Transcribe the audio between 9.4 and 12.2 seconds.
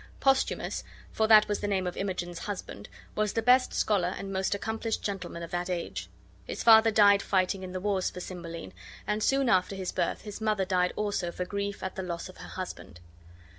after his birth his mother died also for grief at the